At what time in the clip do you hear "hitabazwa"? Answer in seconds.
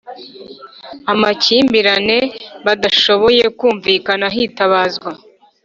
4.35-5.11